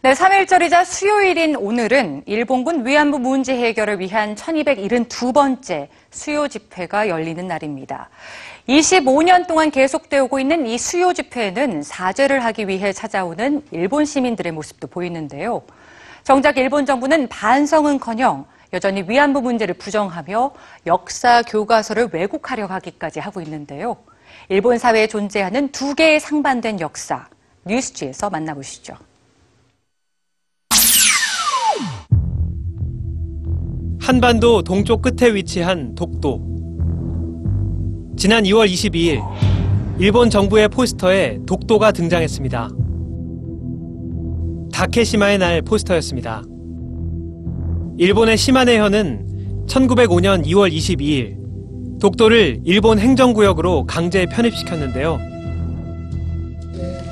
[0.00, 8.08] 네, 3일절이자 수요일인 오늘은 일본군 위안부 문제 해결을 위한 1272번째 수요 집회가 열리는 날입니다.
[8.68, 14.86] 25년 동안 계속되어 오고 있는 이 수요 집회에는 사죄를 하기 위해 찾아오는 일본 시민들의 모습도
[14.86, 15.62] 보이는데요.
[16.22, 20.52] 정작 일본 정부는 반성은커녕 여전히 위안부 문제를 부정하며
[20.86, 23.96] 역사 교과서를 왜곡하려 하기까지 하고 있는데요.
[24.48, 27.26] 일본 사회에 존재하는 두 개의 상반된 역사,
[27.64, 28.94] 뉴스지에서 만나보시죠.
[34.08, 36.40] 한반도 동쪽 끝에 위치한 독도.
[38.16, 39.20] 지난 2월 22일,
[39.98, 42.70] 일본 정부의 포스터에 독도가 등장했습니다.
[44.72, 46.42] 다케시마의 날 포스터였습니다.
[47.98, 55.18] 일본의 시마네현은 1905년 2월 22일 독도를 일본 행정구역으로 강제 편입시켰는데요.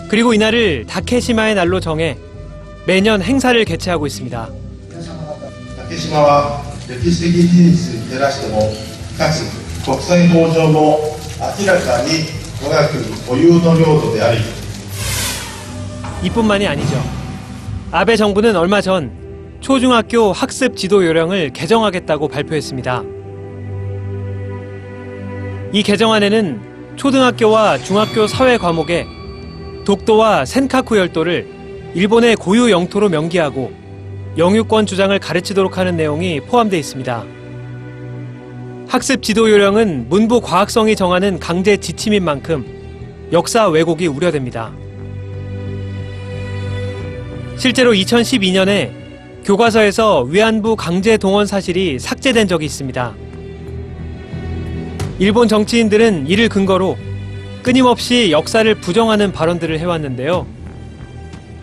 [0.08, 2.16] 그리고 이날을 다케시마의 날로 정해
[2.86, 4.48] 매년 행사를 개최하고 있습니다.
[5.76, 8.61] 다케시마와 歴史的事実に照らしても
[9.17, 9.43] かつ
[9.85, 10.99] 国際法上も
[11.59, 12.25] 明らかに
[12.63, 14.39] 我が国固有の領土であり
[16.23, 17.01] 이뿐만이 아니죠.
[17.91, 19.11] 아베 정부는 얼마 전
[19.59, 23.03] 초중학교 학습 지도 요령을 개정하겠다고 발표했습니다.
[25.73, 29.05] 이 개정안에는 초등학교와 중학교 사회 과목에
[29.85, 33.71] 독도와 센카쿠 열도를 일본의 고유 영토로 명기하고
[34.38, 37.24] 영유권 주장을 가르치도록 하는 내용이 포함되어 있습니다.
[38.88, 42.64] 학습 지도 요령은 문부 과학성이 정하는 강제 지침인 만큼
[43.32, 44.72] 역사 왜곡이 우려됩니다.
[47.56, 48.90] 실제로 2012년에
[49.44, 53.14] 교과서에서 위안부 강제 동원 사실이 삭제된 적이 있습니다.
[55.18, 56.98] 일본 정치인들은 이를 근거로
[57.62, 60.46] 끊임없이 역사를 부정하는 발언들을 해왔는데요.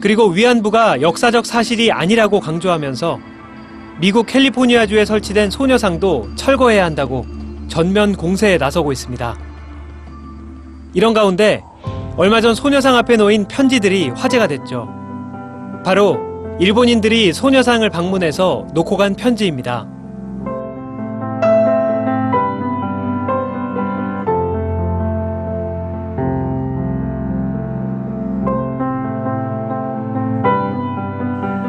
[0.00, 3.18] 그리고 위안부가 역사적 사실이 아니라고 강조하면서
[4.00, 7.26] 미국 캘리포니아주에 설치된 소녀상도 철거해야 한다고
[7.66, 9.36] 전면 공세에 나서고 있습니다.
[10.94, 11.62] 이런 가운데
[12.16, 14.88] 얼마 전 소녀상 앞에 놓인 편지들이 화제가 됐죠.
[15.84, 16.18] 바로
[16.60, 19.97] 일본인들이 소녀상을 방문해서 놓고 간 편지입니다.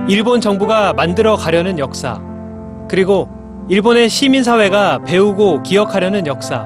[0.09, 2.19] 일본 정부가 만들어 가려는 역사,
[2.89, 3.29] 그리고
[3.69, 6.65] 일본의 시민사회가 배우고 기억하려는 역사.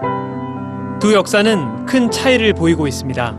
[1.02, 3.36] 두 역사는 큰 차이를 보이고 있습니다.